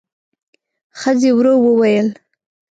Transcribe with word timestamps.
ښځې 0.99 1.31
ورو 1.35 1.53
وويل: 1.63 2.07